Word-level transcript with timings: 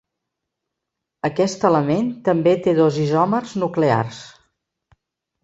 Aquest 1.29 1.65
element 1.69 2.07
també 2.31 2.55
té 2.69 2.75
dos 2.81 2.99
isòmers 3.05 3.53
nuclears. 3.67 4.25